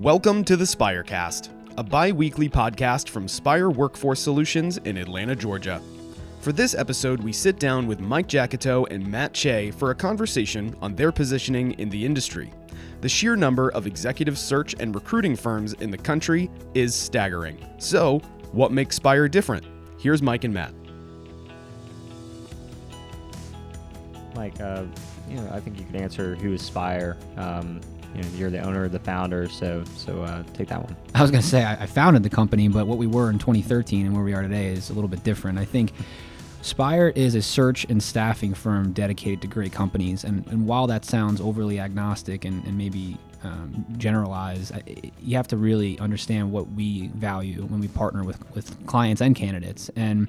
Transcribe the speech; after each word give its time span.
Welcome 0.00 0.44
to 0.44 0.56
the 0.56 0.64
Spirecast, 0.64 1.50
a 1.76 1.82
bi 1.82 2.10
weekly 2.10 2.48
podcast 2.48 3.10
from 3.10 3.28
Spire 3.28 3.68
Workforce 3.68 4.18
Solutions 4.18 4.78
in 4.78 4.96
Atlanta, 4.96 5.36
Georgia. 5.36 5.82
For 6.40 6.52
this 6.52 6.74
episode, 6.74 7.22
we 7.22 7.34
sit 7.34 7.58
down 7.58 7.86
with 7.86 8.00
Mike 8.00 8.26
Jackito 8.26 8.90
and 8.90 9.06
Matt 9.06 9.34
Che 9.34 9.70
for 9.72 9.90
a 9.90 9.94
conversation 9.94 10.74
on 10.80 10.94
their 10.96 11.12
positioning 11.12 11.72
in 11.72 11.90
the 11.90 12.02
industry. 12.02 12.50
The 13.02 13.10
sheer 13.10 13.36
number 13.36 13.68
of 13.72 13.86
executive 13.86 14.38
search 14.38 14.74
and 14.80 14.94
recruiting 14.94 15.36
firms 15.36 15.74
in 15.74 15.90
the 15.90 15.98
country 15.98 16.50
is 16.72 16.94
staggering. 16.94 17.62
So, 17.76 18.20
what 18.52 18.72
makes 18.72 18.96
Spire 18.96 19.28
different? 19.28 19.66
Here's 19.98 20.22
Mike 20.22 20.44
and 20.44 20.54
Matt. 20.54 20.72
Mike, 24.34 24.58
uh, 24.62 24.84
you 25.28 25.36
know, 25.36 25.50
I 25.52 25.60
think 25.60 25.78
you 25.78 25.84
could 25.84 25.96
answer 25.96 26.36
who 26.36 26.54
is 26.54 26.62
Spire. 26.62 27.18
Um, 27.36 27.82
you 28.14 28.22
know, 28.22 28.28
you're 28.34 28.50
the 28.50 28.60
owner, 28.60 28.88
the 28.88 28.98
founder, 28.98 29.48
so 29.48 29.84
so 29.96 30.22
uh, 30.22 30.42
take 30.54 30.68
that 30.68 30.82
one. 30.82 30.96
I 31.14 31.22
was 31.22 31.30
going 31.30 31.42
to 31.42 31.48
say 31.48 31.64
I, 31.64 31.86
founded 31.86 32.22
the 32.22 32.30
company, 32.30 32.68
but 32.68 32.86
what 32.86 32.98
we 32.98 33.06
were 33.06 33.30
in 33.30 33.38
2013 33.38 34.06
and 34.06 34.14
where 34.14 34.24
we 34.24 34.34
are 34.34 34.42
today 34.42 34.66
is 34.68 34.90
a 34.90 34.92
little 34.92 35.08
bit 35.08 35.22
different. 35.24 35.58
I 35.58 35.64
think 35.64 35.92
Spire 36.62 37.08
is 37.08 37.34
a 37.34 37.42
search 37.42 37.84
and 37.88 38.02
staffing 38.02 38.52
firm 38.52 38.92
dedicated 38.92 39.40
to 39.42 39.46
great 39.48 39.72
companies, 39.72 40.24
and, 40.24 40.46
and 40.48 40.66
while 40.66 40.86
that 40.88 41.04
sounds 41.04 41.40
overly 41.40 41.78
agnostic 41.80 42.44
and, 42.44 42.64
and 42.64 42.76
maybe 42.76 43.16
um, 43.42 43.86
generalized, 43.96 44.72
I- 44.74 45.12
you 45.22 45.36
have 45.36 45.48
to 45.48 45.56
really 45.56 45.98
understand 45.98 46.52
what 46.52 46.70
we 46.72 47.08
value 47.08 47.62
when 47.62 47.80
we 47.80 47.88
partner 47.88 48.24
with, 48.24 48.38
with 48.54 48.86
clients 48.86 49.22
and 49.22 49.34
candidates. 49.34 49.90
And 49.96 50.28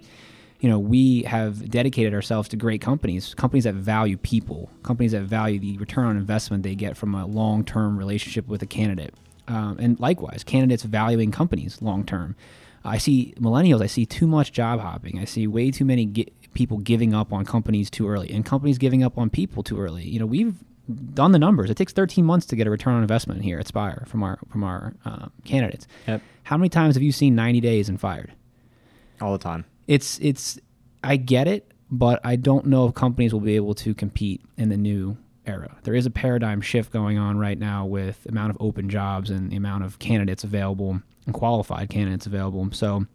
you 0.61 0.69
know, 0.69 0.77
we 0.77 1.23
have 1.23 1.69
dedicated 1.71 2.13
ourselves 2.13 2.47
to 2.49 2.55
great 2.55 2.81
companies, 2.81 3.33
companies 3.33 3.63
that 3.63 3.73
value 3.73 4.15
people, 4.15 4.69
companies 4.83 5.11
that 5.11 5.23
value 5.23 5.59
the 5.59 5.75
return 5.79 6.05
on 6.05 6.17
investment 6.17 6.61
they 6.61 6.75
get 6.75 6.95
from 6.95 7.15
a 7.15 7.25
long 7.25 7.65
term 7.65 7.97
relationship 7.97 8.47
with 8.47 8.61
a 8.61 8.67
candidate. 8.67 9.15
Um, 9.47 9.77
and 9.79 9.99
likewise, 9.99 10.43
candidates 10.43 10.83
valuing 10.83 11.31
companies 11.31 11.81
long 11.81 12.05
term. 12.05 12.35
I 12.85 12.99
see 12.99 13.33
millennials, 13.39 13.81
I 13.81 13.87
see 13.87 14.05
too 14.05 14.27
much 14.27 14.51
job 14.51 14.79
hopping. 14.79 15.17
I 15.17 15.25
see 15.25 15.47
way 15.47 15.71
too 15.71 15.83
many 15.83 16.05
gi- 16.05 16.31
people 16.53 16.77
giving 16.77 17.15
up 17.15 17.33
on 17.33 17.43
companies 17.43 17.89
too 17.89 18.07
early 18.07 18.29
and 18.31 18.45
companies 18.45 18.77
giving 18.77 19.03
up 19.03 19.17
on 19.17 19.31
people 19.31 19.63
too 19.63 19.79
early. 19.79 20.03
You 20.07 20.19
know, 20.19 20.27
we've 20.27 20.55
done 21.13 21.31
the 21.31 21.39
numbers. 21.39 21.71
It 21.71 21.75
takes 21.77 21.93
13 21.93 22.23
months 22.23 22.45
to 22.47 22.55
get 22.55 22.67
a 22.67 22.69
return 22.69 22.93
on 22.93 23.01
investment 23.01 23.41
here 23.41 23.57
at 23.57 23.67
Spire 23.67 24.03
from 24.07 24.21
our 24.21 24.37
from 24.51 24.63
our 24.63 24.93
uh, 25.05 25.29
candidates. 25.43 25.87
Yep. 26.07 26.21
How 26.43 26.57
many 26.57 26.69
times 26.69 26.93
have 26.95 27.03
you 27.03 27.11
seen 27.11 27.33
90 27.33 27.61
days 27.61 27.89
and 27.89 27.99
fired? 27.99 28.31
All 29.19 29.31
the 29.31 29.43
time. 29.43 29.65
It's 29.87 30.19
it's 30.19 30.59
I 31.03 31.17
get 31.17 31.47
it, 31.47 31.71
but 31.89 32.19
I 32.23 32.35
don't 32.35 32.67
know 32.67 32.87
if 32.87 32.93
companies 32.93 33.33
will 33.33 33.41
be 33.41 33.55
able 33.55 33.75
to 33.75 33.93
compete 33.93 34.41
in 34.57 34.69
the 34.69 34.77
new 34.77 35.17
era. 35.45 35.77
There 35.83 35.95
is 35.95 36.05
a 36.05 36.11
paradigm 36.11 36.61
shift 36.61 36.91
going 36.91 37.17
on 37.17 37.37
right 37.37 37.57
now 37.57 37.85
with 37.85 38.23
the 38.23 38.29
amount 38.29 38.51
of 38.51 38.57
open 38.59 38.89
jobs 38.89 39.29
and 39.29 39.51
the 39.51 39.55
amount 39.55 39.83
of 39.83 39.99
candidates 39.99 40.43
available 40.43 41.01
and 41.25 41.33
qualified 41.33 41.89
candidates 41.89 42.25
available. 42.25 42.69
So 42.71 43.05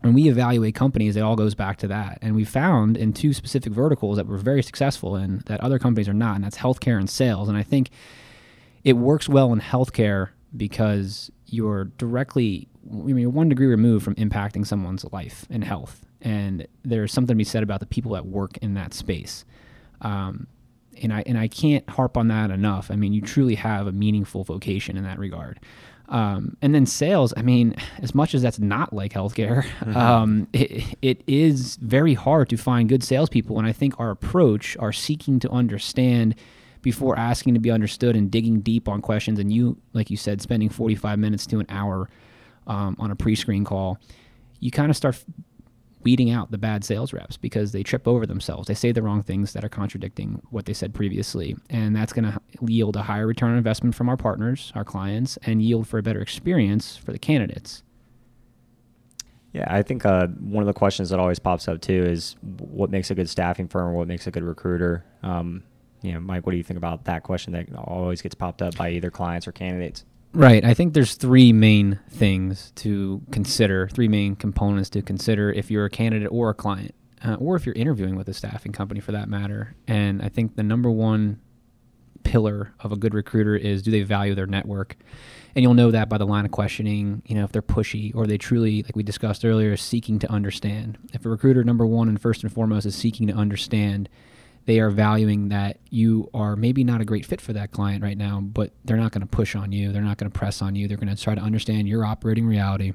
when 0.00 0.14
we 0.14 0.28
evaluate 0.28 0.74
companies, 0.74 1.16
it 1.16 1.20
all 1.20 1.36
goes 1.36 1.54
back 1.54 1.78
to 1.78 1.88
that. 1.88 2.18
And 2.20 2.34
we 2.34 2.44
found 2.44 2.96
in 2.96 3.12
two 3.12 3.32
specific 3.32 3.72
verticals 3.72 4.16
that 4.16 4.26
we're 4.26 4.38
very 4.38 4.62
successful 4.62 5.16
in 5.16 5.42
that 5.46 5.60
other 5.60 5.78
companies 5.78 6.08
are 6.08 6.14
not, 6.14 6.36
and 6.36 6.44
that's 6.44 6.58
healthcare 6.58 6.98
and 6.98 7.08
sales. 7.08 7.48
And 7.48 7.56
I 7.56 7.62
think 7.62 7.90
it 8.82 8.94
works 8.94 9.28
well 9.28 9.52
in 9.52 9.60
healthcare 9.60 10.30
because 10.56 11.30
you're 11.46 11.84
directly 11.84 12.68
I 12.90 12.96
mean, 12.96 13.18
you're 13.18 13.30
one 13.30 13.48
degree 13.48 13.66
removed 13.66 14.04
from 14.04 14.14
impacting 14.16 14.66
someone's 14.66 15.04
life 15.10 15.46
and 15.48 15.64
health. 15.64 16.03
And 16.24 16.66
there's 16.82 17.12
something 17.12 17.34
to 17.34 17.38
be 17.38 17.44
said 17.44 17.62
about 17.62 17.80
the 17.80 17.86
people 17.86 18.12
that 18.12 18.26
work 18.26 18.56
in 18.58 18.74
that 18.74 18.94
space. 18.94 19.44
Um, 20.00 20.48
and 21.02 21.12
I 21.12 21.22
and 21.26 21.38
I 21.38 21.48
can't 21.48 21.88
harp 21.88 22.16
on 22.16 22.28
that 22.28 22.50
enough. 22.50 22.90
I 22.90 22.96
mean, 22.96 23.12
you 23.12 23.20
truly 23.20 23.56
have 23.56 23.86
a 23.86 23.92
meaningful 23.92 24.42
vocation 24.44 24.96
in 24.96 25.04
that 25.04 25.18
regard. 25.18 25.60
Um, 26.08 26.56
and 26.60 26.74
then 26.74 26.84
sales. 26.86 27.32
I 27.36 27.42
mean, 27.42 27.74
as 28.02 28.14
much 28.14 28.34
as 28.34 28.42
that's 28.42 28.58
not 28.58 28.92
like 28.92 29.12
healthcare, 29.12 29.64
um, 29.96 30.48
it, 30.52 30.96
it 31.00 31.22
is 31.26 31.76
very 31.76 32.14
hard 32.14 32.48
to 32.50 32.56
find 32.56 32.88
good 32.88 33.02
salespeople. 33.02 33.58
And 33.58 33.66
I 33.66 33.72
think 33.72 33.98
our 33.98 34.10
approach, 34.10 34.76
our 34.78 34.92
seeking 34.92 35.38
to 35.40 35.50
understand 35.50 36.34
before 36.82 37.18
asking 37.18 37.54
to 37.54 37.60
be 37.60 37.70
understood 37.70 38.14
and 38.14 38.30
digging 38.30 38.60
deep 38.60 38.88
on 38.88 39.00
questions, 39.00 39.38
and 39.38 39.50
you, 39.50 39.78
like 39.94 40.10
you 40.10 40.18
said, 40.18 40.42
spending 40.42 40.68
45 40.68 41.18
minutes 41.18 41.46
to 41.46 41.58
an 41.58 41.66
hour 41.70 42.10
um, 42.66 42.94
on 42.98 43.10
a 43.10 43.16
pre-screen 43.16 43.64
call, 43.64 43.98
you 44.60 44.70
kind 44.70 44.90
of 44.90 44.96
start 44.96 45.24
weeding 46.04 46.30
out 46.30 46.50
the 46.50 46.58
bad 46.58 46.84
sales 46.84 47.12
reps 47.12 47.36
because 47.36 47.72
they 47.72 47.82
trip 47.82 48.06
over 48.06 48.26
themselves. 48.26 48.68
They 48.68 48.74
say 48.74 48.92
the 48.92 49.02
wrong 49.02 49.22
things 49.22 49.52
that 49.54 49.64
are 49.64 49.68
contradicting 49.68 50.42
what 50.50 50.66
they 50.66 50.74
said 50.74 50.94
previously. 50.94 51.56
And 51.70 51.96
that's 51.96 52.12
going 52.12 52.30
to 52.30 52.40
yield 52.60 52.96
a 52.96 53.02
higher 53.02 53.26
return 53.26 53.52
on 53.52 53.56
investment 53.56 53.94
from 53.94 54.08
our 54.08 54.16
partners, 54.16 54.72
our 54.74 54.84
clients, 54.84 55.38
and 55.44 55.62
yield 55.62 55.88
for 55.88 55.98
a 55.98 56.02
better 56.02 56.20
experience 56.20 56.96
for 56.96 57.12
the 57.12 57.18
candidates. 57.18 57.82
Yeah, 59.52 59.66
I 59.68 59.82
think 59.82 60.04
uh, 60.04 60.26
one 60.26 60.62
of 60.62 60.66
the 60.66 60.72
questions 60.72 61.10
that 61.10 61.20
always 61.20 61.38
pops 61.38 61.68
up 61.68 61.80
too 61.80 62.04
is 62.04 62.34
what 62.42 62.90
makes 62.90 63.10
a 63.10 63.14
good 63.14 63.30
staffing 63.30 63.68
firm, 63.68 63.90
or 63.90 63.92
what 63.94 64.08
makes 64.08 64.26
a 64.26 64.32
good 64.32 64.42
recruiter. 64.42 65.04
Um, 65.22 65.62
you 66.02 66.12
know, 66.12 66.20
Mike, 66.20 66.44
what 66.44 66.50
do 66.50 66.58
you 66.58 66.64
think 66.64 66.76
about 66.76 67.04
that 67.04 67.22
question 67.22 67.52
that 67.52 67.68
always 67.76 68.20
gets 68.20 68.34
popped 68.34 68.62
up 68.62 68.76
by 68.76 68.90
either 68.90 69.10
clients 69.10 69.46
or 69.46 69.52
candidates? 69.52 70.04
Right. 70.34 70.64
I 70.64 70.74
think 70.74 70.94
there's 70.94 71.14
three 71.14 71.52
main 71.52 72.00
things 72.10 72.72
to 72.76 73.22
consider, 73.30 73.88
three 73.88 74.08
main 74.08 74.34
components 74.34 74.90
to 74.90 75.02
consider 75.02 75.52
if 75.52 75.70
you're 75.70 75.84
a 75.84 75.90
candidate 75.90 76.28
or 76.32 76.50
a 76.50 76.54
client, 76.54 76.92
uh, 77.24 77.34
or 77.34 77.54
if 77.54 77.64
you're 77.64 77.74
interviewing 77.76 78.16
with 78.16 78.28
a 78.28 78.34
staffing 78.34 78.72
company 78.72 78.98
for 78.98 79.12
that 79.12 79.28
matter. 79.28 79.76
And 79.86 80.20
I 80.20 80.28
think 80.28 80.56
the 80.56 80.64
number 80.64 80.90
one 80.90 81.40
pillar 82.24 82.72
of 82.80 82.90
a 82.90 82.96
good 82.96 83.14
recruiter 83.14 83.54
is 83.54 83.80
do 83.82 83.92
they 83.92 84.02
value 84.02 84.34
their 84.34 84.48
network? 84.48 84.96
And 85.54 85.62
you'll 85.62 85.74
know 85.74 85.92
that 85.92 86.08
by 86.08 86.18
the 86.18 86.26
line 86.26 86.44
of 86.44 86.50
questioning, 86.50 87.22
you 87.26 87.36
know, 87.36 87.44
if 87.44 87.52
they're 87.52 87.62
pushy 87.62 88.12
or 88.12 88.26
they 88.26 88.36
truly, 88.36 88.82
like 88.82 88.96
we 88.96 89.04
discussed 89.04 89.44
earlier, 89.44 89.76
seeking 89.76 90.18
to 90.18 90.32
understand. 90.32 90.98
If 91.12 91.24
a 91.24 91.28
recruiter, 91.28 91.62
number 91.62 91.86
one 91.86 92.08
and 92.08 92.20
first 92.20 92.42
and 92.42 92.52
foremost, 92.52 92.86
is 92.86 92.96
seeking 92.96 93.28
to 93.28 93.34
understand, 93.34 94.08
they 94.66 94.80
are 94.80 94.90
valuing 94.90 95.48
that 95.50 95.78
you 95.90 96.30
are 96.32 96.56
maybe 96.56 96.84
not 96.84 97.00
a 97.00 97.04
great 97.04 97.26
fit 97.26 97.40
for 97.40 97.52
that 97.52 97.70
client 97.70 98.02
right 98.02 98.16
now, 98.16 98.40
but 98.40 98.72
they're 98.84 98.96
not 98.96 99.12
going 99.12 99.20
to 99.20 99.26
push 99.26 99.54
on 99.54 99.72
you. 99.72 99.92
They're 99.92 100.02
not 100.02 100.16
going 100.16 100.30
to 100.30 100.38
press 100.38 100.62
on 100.62 100.74
you. 100.74 100.88
They're 100.88 100.96
going 100.96 101.14
to 101.14 101.22
try 101.22 101.34
to 101.34 101.40
understand 101.40 101.88
your 101.88 102.04
operating 102.04 102.46
reality 102.46 102.92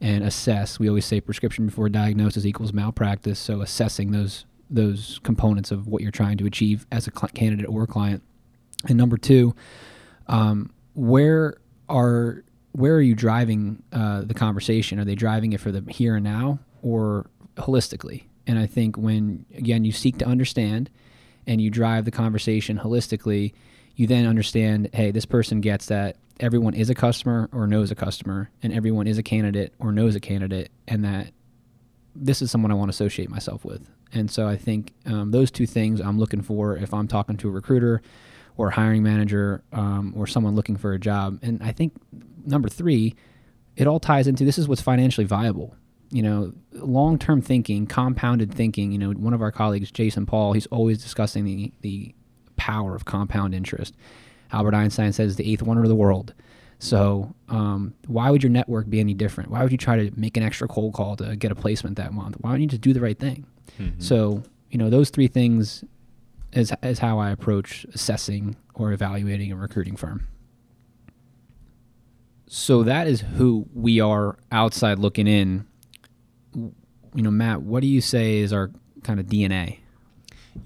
and 0.00 0.24
assess. 0.24 0.78
We 0.78 0.88
always 0.88 1.04
say 1.04 1.20
prescription 1.20 1.66
before 1.66 1.88
diagnosis 1.88 2.46
equals 2.46 2.72
malpractice. 2.72 3.38
So 3.38 3.60
assessing 3.60 4.12
those 4.12 4.46
those 4.70 5.20
components 5.22 5.70
of 5.70 5.86
what 5.86 6.00
you're 6.00 6.10
trying 6.10 6.38
to 6.38 6.46
achieve 6.46 6.86
as 6.90 7.06
a 7.06 7.10
candidate 7.10 7.68
or 7.68 7.86
client. 7.86 8.22
And 8.88 8.96
number 8.96 9.18
two, 9.18 9.54
um, 10.28 10.72
where 10.94 11.58
are 11.90 12.42
where 12.72 12.94
are 12.94 13.02
you 13.02 13.14
driving 13.14 13.82
uh, 13.92 14.22
the 14.22 14.34
conversation? 14.34 14.98
Are 14.98 15.04
they 15.04 15.14
driving 15.14 15.52
it 15.52 15.60
for 15.60 15.70
the 15.70 15.84
here 15.92 16.16
and 16.16 16.24
now 16.24 16.58
or 16.80 17.26
holistically? 17.56 18.24
And 18.46 18.58
I 18.58 18.66
think 18.66 18.96
when 18.96 19.46
again 19.56 19.84
you 19.84 19.92
seek 19.92 20.18
to 20.18 20.26
understand 20.26 20.90
and 21.46 21.60
you 21.60 21.70
drive 21.70 22.04
the 22.04 22.10
conversation 22.10 22.78
holistically, 22.78 23.52
you 23.96 24.06
then 24.06 24.26
understand, 24.26 24.90
hey, 24.92 25.10
this 25.10 25.26
person 25.26 25.60
gets 25.60 25.86
that 25.86 26.16
everyone 26.40 26.74
is 26.74 26.90
a 26.90 26.94
customer 26.94 27.48
or 27.52 27.66
knows 27.66 27.90
a 27.90 27.94
customer, 27.94 28.50
and 28.62 28.72
everyone 28.72 29.06
is 29.06 29.18
a 29.18 29.22
candidate 29.22 29.72
or 29.78 29.92
knows 29.92 30.16
a 30.16 30.20
candidate, 30.20 30.70
and 30.88 31.04
that 31.04 31.30
this 32.14 32.42
is 32.42 32.50
someone 32.50 32.70
I 32.70 32.74
want 32.74 32.88
to 32.88 32.94
associate 32.94 33.30
myself 33.30 33.64
with. 33.64 33.88
And 34.12 34.30
so 34.30 34.46
I 34.46 34.56
think 34.56 34.92
um, 35.06 35.30
those 35.30 35.50
two 35.50 35.66
things 35.66 36.00
I'm 36.00 36.18
looking 36.18 36.42
for 36.42 36.76
if 36.76 36.92
I'm 36.92 37.08
talking 37.08 37.36
to 37.38 37.48
a 37.48 37.50
recruiter 37.50 38.02
or 38.56 38.68
a 38.68 38.74
hiring 38.74 39.02
manager 39.02 39.62
um, 39.72 40.12
or 40.16 40.26
someone 40.26 40.54
looking 40.54 40.76
for 40.76 40.92
a 40.92 40.98
job. 40.98 41.38
And 41.42 41.62
I 41.62 41.72
think 41.72 41.94
number 42.44 42.68
three, 42.68 43.14
it 43.76 43.86
all 43.86 44.00
ties 44.00 44.26
into 44.26 44.44
this 44.44 44.58
is 44.58 44.68
what's 44.68 44.82
financially 44.82 45.26
viable. 45.26 45.74
You 46.12 46.22
know, 46.22 46.52
long 46.72 47.18
term 47.18 47.42
thinking, 47.42 47.86
compounded 47.86 48.54
thinking. 48.54 48.92
You 48.92 48.98
know, 48.98 49.10
one 49.10 49.34
of 49.34 49.42
our 49.42 49.50
colleagues, 49.50 49.90
Jason 49.90 50.26
Paul, 50.26 50.52
he's 50.52 50.66
always 50.66 51.02
discussing 51.02 51.44
the, 51.44 51.72
the 51.80 52.14
power 52.56 52.94
of 52.94 53.04
compound 53.04 53.54
interest. 53.54 53.94
Albert 54.52 54.74
Einstein 54.74 55.12
says 55.12 55.36
the 55.36 55.50
eighth 55.50 55.62
wonder 55.62 55.82
of 55.82 55.88
the 55.88 55.94
world. 55.94 56.34
So, 56.78 57.34
um, 57.48 57.94
why 58.08 58.30
would 58.30 58.42
your 58.42 58.50
network 58.50 58.90
be 58.90 58.98
any 59.00 59.14
different? 59.14 59.50
Why 59.50 59.62
would 59.62 59.70
you 59.72 59.78
try 59.78 59.96
to 59.96 60.10
make 60.18 60.36
an 60.36 60.42
extra 60.42 60.66
cold 60.68 60.94
call 60.94 61.16
to 61.16 61.36
get 61.36 61.52
a 61.52 61.54
placement 61.54 61.96
that 61.96 62.12
month? 62.12 62.36
Why 62.40 62.50
don't 62.50 62.60
you 62.60 62.66
just 62.66 62.82
do 62.82 62.92
the 62.92 63.00
right 63.00 63.18
thing? 63.18 63.46
So, 63.98 64.42
you 64.70 64.78
know, 64.78 64.90
those 64.90 65.08
three 65.10 65.28
things 65.28 65.84
is, 66.52 66.72
is 66.82 66.98
how 66.98 67.18
I 67.20 67.30
approach 67.30 67.86
assessing 67.94 68.56
or 68.74 68.92
evaluating 68.92 69.52
a 69.52 69.56
recruiting 69.56 69.96
firm. 69.96 70.26
So, 72.48 72.82
that 72.82 73.06
is 73.06 73.20
who 73.20 73.66
we 73.72 74.00
are 74.00 74.36
outside 74.50 74.98
looking 74.98 75.26
in. 75.28 75.66
You 76.54 77.22
know, 77.22 77.30
Matt, 77.30 77.62
what 77.62 77.80
do 77.80 77.86
you 77.86 78.00
say 78.00 78.38
is 78.38 78.52
our 78.52 78.70
kind 79.02 79.20
of 79.20 79.26
DNA? 79.26 79.78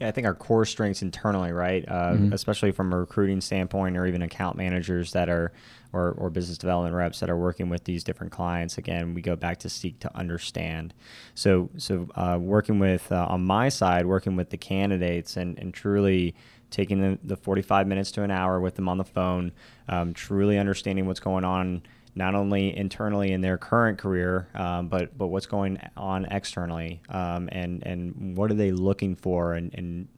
Yeah, 0.01 0.09
I 0.09 0.11
think 0.11 0.27
our 0.27 0.35
core 0.35 0.65
strengths 0.65 1.01
internally, 1.03 1.53
right? 1.53 1.85
Uh, 1.87 2.15
Mhm. 2.15 2.33
Especially 2.33 2.73
from 2.73 2.93
a 2.93 2.99
recruiting 2.99 3.41
standpoint, 3.41 3.97
or 3.97 4.07
even 4.07 4.21
account 4.23 4.57
managers 4.57 5.13
that 5.13 5.29
are, 5.29 5.53
or, 5.93 6.11
or 6.13 6.29
business 6.29 6.59
development 6.59 6.95
reps 6.95 7.21
that 7.21 7.31
are 7.31 7.37
working 7.37 7.69
with 7.69 7.85
these 7.85 8.03
different 8.03 8.33
clients. 8.33 8.79
Again, 8.79 9.15
we 9.15 9.23
go 9.23 9.37
back 9.37 9.59
to 9.61 9.69
seek 9.69 10.01
to 10.01 10.17
understand. 10.17 10.93
So, 11.35 11.71
so 11.77 12.09
uh, 12.17 12.39
working 12.41 12.79
with 12.81 13.11
uh, 13.13 13.27
on 13.29 13.45
my 13.45 13.69
side, 13.69 14.07
working 14.07 14.35
with 14.37 14.51
the 14.51 14.57
candidates 14.59 15.37
and 15.37 15.57
and 15.59 15.73
truly 15.73 16.35
taking 16.71 17.01
the, 17.01 17.19
the 17.23 17.37
45 17.37 17.87
minutes 17.87 18.11
to 18.11 18.25
an 18.25 18.31
hour 18.33 18.61
with 18.61 18.75
them 18.75 18.89
on 18.89 18.99
the 18.99 19.05
phone, 19.05 19.53
um, 19.89 20.13
truly 20.13 20.59
understanding 20.59 21.07
what's 21.07 21.21
going 21.21 21.45
on 21.45 21.81
not 22.17 22.35
only 22.35 22.77
internally 22.77 23.31
in 23.31 23.43
their 23.43 23.59
current 23.59 23.99
career, 23.99 24.49
um, 24.55 24.89
but 24.89 25.17
but 25.17 25.29
what's 25.29 25.47
going 25.47 25.79
on 25.97 26.25
externally, 26.25 27.01
um, 27.11 27.49
and 27.53 27.87
and 27.87 28.37
what 28.37 28.51
are 28.51 28.55
they 28.55 28.73
looking 28.73 29.15
for, 29.15 29.53
and 29.53 29.73
and 29.75 30.09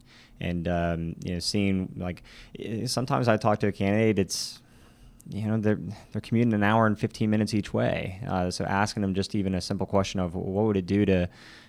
and 0.41 0.69
um, 0.69 1.17
you 1.25 1.35
know, 1.35 1.41
seeing 1.41 1.93
like 1.97 2.23
sometimes 2.87 3.29
I 3.29 3.37
talk 3.37 3.59
to 3.61 3.67
a 3.67 3.73
candidate, 3.73 4.19
it's 4.19 4.63
you 5.29 5.47
know 5.47 5.59
they're 5.59 5.79
they're 6.13 6.21
commuting 6.21 6.55
an 6.55 6.63
hour 6.63 6.87
and 6.87 6.99
15 6.99 7.29
minutes 7.29 7.55
each 7.55 7.73
way, 7.73 8.21
uh, 8.27 8.51
so 8.51 8.65
asking 8.65 9.03
them 9.03 9.15
just 9.15 9.35
even 9.35 9.55
a 9.55 9.61
simple 9.61 9.87
question 9.87 10.21
of 10.21 10.35
what 10.35 10.65
would 10.65 10.77
it 10.77 10.87
do 10.87 11.05
to 11.05 11.29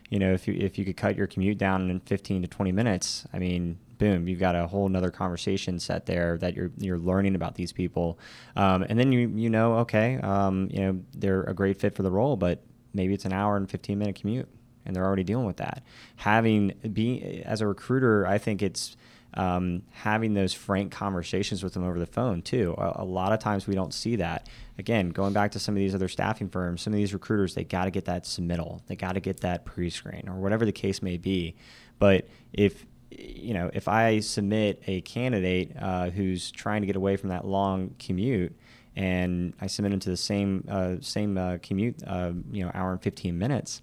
you 0.10 0.20
know 0.20 0.34
if 0.34 0.48
you 0.48 0.54
if 0.54 0.78
you 0.78 0.86
could 0.86 0.98
cut 0.98 1.16
your 1.16 1.28
commute 1.28 1.58
down 1.58 1.90
in 1.90 2.00
15 2.00 2.44
to 2.44 2.48
20 2.48 2.72
minutes, 2.72 3.26
I 3.34 3.40
mean 3.40 3.78
boom, 4.00 4.30
you've 4.30 4.40
got 4.40 4.56
a 4.56 4.66
whole 4.66 4.88
nother 4.88 5.12
conversation 5.12 5.78
set 5.78 6.06
there 6.06 6.38
that 6.38 6.56
you're 6.56 6.72
you're 6.78 6.98
learning 6.98 7.36
about 7.36 7.56
these 7.56 7.72
people, 7.72 8.18
um, 8.56 8.84
and 8.90 8.98
then 8.98 9.12
you 9.12 9.32
you 9.36 9.50
know 9.50 9.76
okay, 9.80 10.18
um, 10.24 10.70
you 10.72 10.80
know 10.80 11.00
they're 11.14 11.44
a 11.44 11.54
great 11.54 11.80
fit 11.80 11.94
for 11.94 12.02
the 12.02 12.12
role, 12.12 12.36
but 12.36 12.64
maybe 12.94 13.14
it's 13.14 13.26
an 13.26 13.34
hour 13.34 13.56
and 13.58 13.70
15 13.70 14.00
minute 14.00 14.16
commute, 14.16 14.48
and 14.86 14.96
they're 14.96 15.06
already 15.06 15.24
dealing 15.24 15.46
with 15.46 15.58
that. 15.58 15.84
Having 16.16 16.74
being 16.94 17.44
as 17.44 17.62
a 17.62 17.68
recruiter, 17.68 18.26
I 18.26 18.38
think 18.40 18.62
it's 18.64 18.96
um, 19.36 19.84
having 19.92 20.34
those 20.34 20.54
frank 20.54 20.92
conversations 20.92 21.64
with 21.64 21.74
them 21.74 21.84
over 21.84 22.00
the 22.00 22.06
phone 22.06 22.42
too. 22.42 22.74
A, 22.78 23.04
a, 23.04 23.06
lot 23.06 23.32
of 23.32 23.40
times 23.40 23.68
we 23.68 23.76
don't 23.76 23.94
see 23.94 24.16
that. 24.18 24.48
Again, 24.78 25.10
going 25.10 25.34
back 25.34 25.52
to 25.52 25.60
some 25.60 25.76
of 25.76 25.80
these 25.80 25.94
other 25.94 26.08
staffing 26.08 26.50
firms, 26.50 26.82
some 26.82 26.94
of 26.94 26.98
these 26.98 27.14
recruiters, 27.14 27.54
they 27.54 27.64
got 27.64 27.86
to 27.86 27.92
get 27.92 28.06
that 28.06 28.24
submittal, 28.24 28.82
they 28.88 28.96
got 28.96 29.14
to 29.14 29.20
get 29.20 29.42
that 29.42 29.66
pre-screen 29.66 30.28
or 30.28 30.36
whatever 30.36 30.66
the 30.66 30.72
case 30.72 31.02
may 31.02 31.18
be. 31.18 31.56
But 32.00 32.28
if 32.54 32.86
you 33.12 33.54
know, 33.54 33.70
if 33.74 33.88
I 33.88 34.20
submit 34.20 34.84
a 34.88 35.02
candidate 35.02 35.76
uh, 35.80 36.10
who's 36.10 36.52
trying 36.52 36.82
to 36.82 36.88
get 36.88 36.96
away 36.96 37.18
from 37.18 37.30
that 37.30 37.46
long 37.46 37.96
commute, 38.00 38.56
and 38.96 39.54
I 39.60 39.68
submit 39.68 39.92
them 39.92 40.00
to 40.02 40.10
the 40.10 40.18
same 40.18 40.66
uh, 40.70 40.96
same 41.02 41.38
uh, 41.38 41.58
commute, 41.62 42.04
uh, 42.06 42.34
you 42.52 42.64
know, 42.64 42.72
hour 42.74 42.92
and 42.92 43.02
fifteen 43.02 43.38
minutes, 43.38 43.82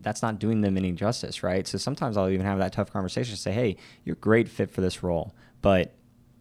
that's 0.00 0.22
not 0.22 0.38
doing 0.38 0.60
them 0.60 0.76
any 0.76 0.92
justice, 0.92 1.42
right? 1.42 1.66
So 1.66 1.78
sometimes 1.78 2.16
I'll 2.16 2.28
even 2.28 2.46
have 2.46 2.58
that 2.58 2.72
tough 2.72 2.92
conversation, 2.92 3.36
say, 3.36 3.52
"Hey, 3.52 3.76
you're 4.04 4.14
a 4.14 4.18
great 4.18 4.48
fit 4.48 4.70
for 4.70 4.80
this 4.80 5.02
role, 5.02 5.34
but 5.60 5.94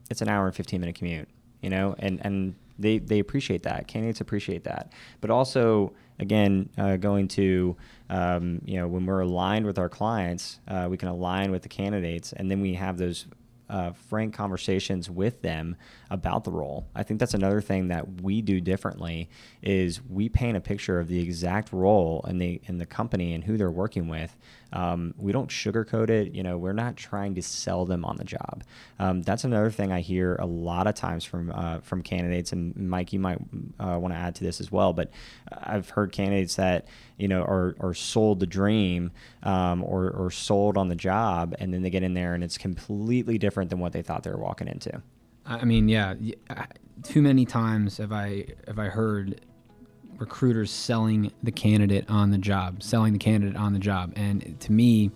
it's 0.10 0.22
an 0.22 0.30
hour 0.30 0.46
and 0.46 0.56
fifteen 0.56 0.82
minute 0.82 0.96
commute," 0.96 1.30
you 1.62 1.70
know, 1.70 1.96
and 2.00 2.24
and 2.26 2.56
they 2.78 3.00
they 3.00 3.20
appreciate 3.20 3.64
that. 3.64 3.88
Candidates 3.88 4.22
appreciate 4.22 4.64
that, 4.66 4.92
but 5.22 5.30
also 5.30 5.94
again, 6.20 6.70
uh, 6.78 6.98
going 6.98 7.28
to 7.28 7.76
um, 8.10 8.62
you 8.66 8.78
know 8.78 8.88
when 8.88 9.06
we're 9.06 9.22
aligned 9.22 9.66
with 9.66 9.80
our 9.80 9.90
clients, 9.90 10.60
uh, 10.68 10.88
we 10.90 10.98
can 10.98 11.10
align 11.10 11.52
with 11.52 11.64
the 11.64 11.70
candidates, 11.70 12.34
and 12.34 12.50
then 12.50 12.62
we 12.62 12.76
have 12.76 12.98
those 12.98 13.26
uh, 13.72 13.94
frank 13.94 14.34
conversations 14.34 15.10
with 15.10 15.42
them 15.42 15.78
about 16.10 16.44
the 16.44 16.52
role. 16.52 16.88
I 16.94 17.04
think 17.04 17.22
that's 17.22 17.34
another 17.34 17.62
thing 17.62 17.88
that 17.88 18.22
we 18.22 18.42
do 18.42 18.60
differently 18.60 19.30
is 19.62 20.02
we 20.04 20.28
paint 20.28 20.58
a 20.58 20.62
picture 20.62 21.00
of 21.00 21.08
the 21.08 21.22
exact 21.22 21.72
role 21.72 22.24
in 22.28 22.38
the 22.38 22.62
in 22.66 22.78
the 22.78 22.86
company 22.86 23.34
and 23.34 23.44
who 23.44 23.56
they're 23.58 23.72
working 23.72 24.10
with. 24.10 24.36
Um, 24.74 25.14
we 25.18 25.32
don't 25.32 25.50
sugarcoat 25.50 26.10
it. 26.10 26.34
You 26.34 26.44
know, 26.44 26.58
we're 26.58 26.74
not 26.74 26.96
trying 26.96 27.36
to 27.36 27.42
sell 27.42 27.86
them 27.86 28.06
on 28.06 28.18
the 28.18 28.24
job. 28.24 28.64
Um, 29.00 29.22
that's 29.22 29.44
another 29.44 29.72
thing 29.72 29.92
I 29.92 30.02
hear 30.02 30.36
a 30.36 30.46
lot 30.46 30.88
of 30.88 30.96
times 30.96 31.24
from 31.24 31.52
uh, 31.52 31.80
from 31.80 32.02
candidates. 32.02 32.52
And 32.52 32.76
Mike, 32.76 33.14
you 33.14 33.20
might 33.20 33.40
uh, 33.80 33.98
want 34.00 34.14
to 34.14 34.18
add 34.18 34.36
to 34.36 34.44
this 34.44 34.60
as 34.60 34.72
well. 34.72 34.94
But 34.94 35.12
I've 35.52 35.90
heard 35.90 36.12
candidates 36.12 36.56
that 36.56 36.88
you 37.18 37.28
know 37.28 37.42
are, 37.42 37.76
are 37.80 37.94
sold 37.94 38.40
the 38.40 38.48
dream 38.48 39.12
um, 39.44 39.84
or, 39.84 40.10
or 40.12 40.32
sold 40.32 40.78
on 40.78 40.88
the 40.88 40.96
job, 40.96 41.56
and 41.60 41.74
then 41.74 41.82
they 41.82 41.90
get 41.90 42.04
in 42.04 42.14
there 42.14 42.34
and 42.34 42.44
it's 42.44 42.58
completely 42.58 43.38
different 43.38 43.70
than 43.70 43.80
what 43.80 43.94
they 43.94 44.02
thought 44.02 44.24
they 44.24 44.32
were 44.32 44.38
walking 44.38 44.68
into. 44.68 45.02
I 45.46 45.66
mean, 45.66 45.90
yeah, 45.90 46.14
too 47.04 47.22
many 47.22 47.46
times 47.46 47.98
have 47.98 48.12
I 48.12 48.46
have 48.68 48.80
I 48.80 48.86
heard 48.86 49.42
recruiters 50.22 50.70
selling 50.70 51.32
the 51.42 51.52
candidate 51.52 52.06
on 52.08 52.30
the 52.30 52.38
job, 52.38 52.84
selling 52.84 53.12
the 53.12 53.20
candidate 53.20 53.58
on 53.58 53.74
the 53.74 53.80
job, 53.80 54.14
and 54.16 54.56
to 54.62 54.72
me, 54.72 55.10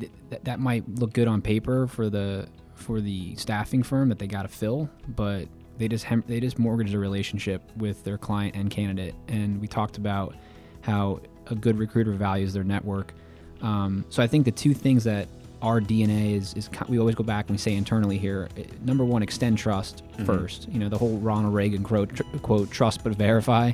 th- 0.00 0.10
that 0.44 0.58
might 0.58 0.88
look 0.88 1.12
good 1.12 1.28
on 1.28 1.42
paper 1.42 1.86
for 1.86 2.08
the 2.08 2.48
for 2.74 3.00
the 3.00 3.36
staffing 3.36 3.82
firm 3.82 4.08
that 4.08 4.18
they 4.18 4.26
got 4.26 4.42
to 4.42 4.48
fill, 4.48 4.88
but 5.06 5.46
they 5.76 5.88
just 5.88 6.04
hem- 6.04 6.24
they 6.26 6.40
just 6.40 6.58
mortgage 6.58 6.90
the 6.90 6.98
relationship 6.98 7.62
with 7.76 8.02
their 8.02 8.18
client 8.18 8.56
and 8.56 8.70
candidate. 8.70 9.14
And 9.28 9.60
we 9.60 9.68
talked 9.68 9.98
about 9.98 10.34
how 10.80 11.20
a 11.48 11.54
good 11.54 11.78
recruiter 11.78 12.12
values 12.12 12.54
their 12.54 12.64
network. 12.64 13.12
Um, 13.60 14.06
so 14.08 14.22
I 14.22 14.26
think 14.26 14.46
the 14.46 14.52
two 14.52 14.74
things 14.74 15.04
that 15.04 15.28
our 15.62 15.80
DNA 15.80 16.36
is, 16.36 16.52
is 16.54 16.68
we 16.88 16.98
always 16.98 17.14
go 17.14 17.24
back 17.24 17.46
and 17.46 17.54
we 17.54 17.58
say 17.58 17.74
internally 17.74 18.18
here. 18.18 18.48
eh, 18.56 18.64
Number 18.84 19.04
one, 19.04 19.22
extend 19.22 19.56
trust 19.58 20.02
Mm-hmm. 20.12 20.24
first. 20.24 20.68
You 20.68 20.78
know 20.80 20.88
the 20.90 20.98
whole 20.98 21.16
Ronald 21.18 21.54
Reagan 21.54 21.82
quote, 21.82 22.14
tr- 22.14 22.22
quote 22.42 22.70
trust 22.70 23.02
but 23.04 23.14
verify. 23.14 23.72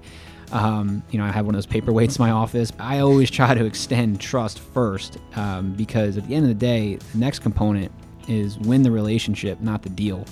Um, 0.53 1.03
you 1.11 1.19
know 1.19 1.25
I 1.25 1.31
have 1.33 1.45
one 1.47 1.55
of 1.55 1.59
those 1.63 1.67
paperweights 1.67 2.19
in 2.19 2.25
my 2.25 2.31
office. 2.31 2.73
I 2.79 3.01
always 3.01 3.31
try 3.31 3.55
to 3.55 3.65
extend 3.65 4.21
trust 4.21 4.61
first 4.61 5.19
um, 5.37 5.73
because 5.73 6.17
at 6.17 6.27
the 6.29 6.35
end 6.35 6.45
of 6.45 6.49
the 6.51 6.55
day, 6.55 6.97
the 6.97 7.19
next 7.19 7.41
component 7.41 7.91
is 8.29 8.59
win 8.59 8.83
the 8.83 8.91
relationship, 8.91 9.61
not 9.61 9.83
the 9.83 9.89
deal. 9.91 10.25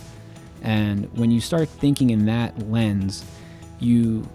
And 0.62 1.11
when 1.19 1.31
you 1.31 1.41
start 1.41 1.69
thinking 1.69 2.11
in 2.11 2.26
that 2.26 2.59
lens, 2.70 3.25
you 3.79 4.26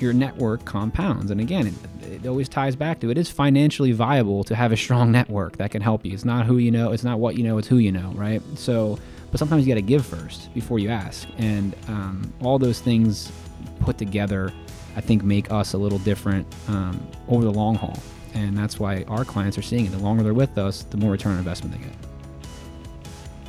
your 0.00 0.12
network 0.12 0.64
compounds. 0.64 1.30
And 1.30 1.40
again, 1.40 1.66
it, 1.66 2.24
it 2.24 2.26
always 2.26 2.48
ties 2.48 2.76
back 2.76 3.00
to 3.00 3.10
it 3.10 3.18
is 3.18 3.30
financially 3.30 3.92
viable 3.92 4.44
to 4.44 4.54
have 4.54 4.72
a 4.72 4.76
strong 4.76 5.12
network 5.18 5.56
that 5.58 5.70
can 5.70 5.82
help 5.82 6.04
you. 6.04 6.12
It's 6.12 6.24
not 6.24 6.46
who 6.46 6.58
you 6.58 6.70
know, 6.70 6.92
it's 6.92 7.04
not 7.04 7.18
what 7.18 7.36
you 7.36 7.44
know, 7.44 7.58
it's 7.58 7.68
who 7.68 7.76
you 7.76 7.92
know, 7.92 8.12
right? 8.14 8.42
So, 8.56 8.98
but 9.30 9.38
sometimes 9.38 9.66
you 9.66 9.72
got 9.72 9.76
to 9.76 9.82
give 9.82 10.04
first 10.04 10.52
before 10.54 10.78
you 10.78 10.88
ask. 10.88 11.28
And 11.38 11.74
um, 11.88 12.32
all 12.42 12.58
those 12.58 12.80
things 12.80 13.30
put 13.80 13.98
together, 13.98 14.52
I 14.96 15.00
think, 15.00 15.22
make 15.22 15.50
us 15.50 15.72
a 15.72 15.78
little 15.78 15.98
different 15.98 16.46
um, 16.68 17.06
over 17.28 17.44
the 17.44 17.52
long 17.52 17.76
haul. 17.76 17.98
And 18.34 18.56
that's 18.56 18.78
why 18.78 19.04
our 19.08 19.24
clients 19.24 19.58
are 19.58 19.62
seeing 19.62 19.86
it. 19.86 19.92
The 19.92 19.98
longer 19.98 20.22
they're 20.22 20.34
with 20.34 20.58
us, 20.58 20.84
the 20.84 20.96
more 20.96 21.12
return 21.12 21.32
on 21.32 21.38
investment 21.38 21.76
they 21.76 21.84
get. 21.84 21.96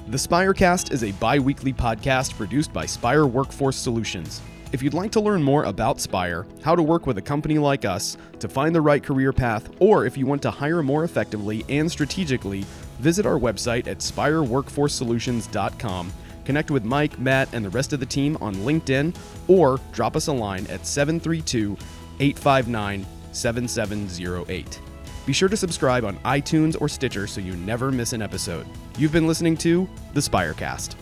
The 0.08 0.18
Spirecast 0.18 0.92
is 0.92 1.04
a 1.04 1.12
bi 1.14 1.40
weekly 1.40 1.72
podcast 1.72 2.36
produced 2.36 2.74
by 2.74 2.86
Spire 2.86 3.26
Workforce 3.26 3.78
Solutions. 3.78 4.42
If 4.72 4.82
you'd 4.82 4.94
like 4.94 5.12
to 5.12 5.20
learn 5.20 5.44
more 5.44 5.66
about 5.66 6.00
Spire, 6.00 6.48
how 6.64 6.78
to 6.78 6.82
work 6.82 7.06
with 7.06 7.18
a 7.18 7.22
company 7.22 7.58
like 7.58 7.84
us, 7.84 8.16
to 8.40 8.48
find 8.48 8.74
the 8.74 8.80
right 8.80 9.04
career 9.04 9.34
path, 9.34 9.70
or 9.80 10.06
if 10.06 10.18
you 10.18 10.26
want 10.26 10.42
to 10.44 10.52
hire 10.52 10.82
more 10.82 11.04
effectively 11.04 11.66
and 11.68 11.92
strategically, 11.92 12.64
visit 13.00 13.26
our 13.26 13.38
website 13.38 13.88
at 13.88 13.98
spireworkforcesolutions.com. 13.98 16.14
Connect 16.46 16.72
with 16.72 16.86
Mike, 16.86 17.20
Matt, 17.20 17.54
and 17.54 17.66
the 17.66 17.70
rest 17.70 17.92
of 17.92 18.00
the 18.00 18.06
team 18.06 18.38
on 18.40 18.56
LinkedIn, 18.56 19.14
or 19.50 19.78
drop 19.92 20.16
us 20.16 20.28
a 20.28 20.34
line 20.34 20.66
at 20.68 20.88
732 20.88 21.76
859 22.22 23.06
7708. 23.34 24.80
Be 25.26 25.34
sure 25.34 25.50
to 25.50 25.58
subscribe 25.58 26.06
on 26.06 26.16
iTunes 26.20 26.80
or 26.80 26.88
Stitcher 26.88 27.28
so 27.28 27.42
you 27.42 27.58
never 27.58 27.92
miss 27.92 28.14
an 28.14 28.22
episode. 28.22 28.66
You've 28.98 29.12
been 29.12 29.28
listening 29.28 29.58
to 29.58 29.90
The 30.14 30.22
Spirecast. 30.22 30.96